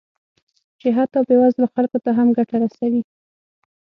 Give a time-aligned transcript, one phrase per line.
[0.79, 3.01] چې حتی بې وزلو خلکو ته هم ګټه رسوي